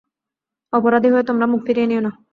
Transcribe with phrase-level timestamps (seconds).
[0.73, 2.11] অপরাধী হয়ে তোমরা মুখ ফিরিয়ে নিও না।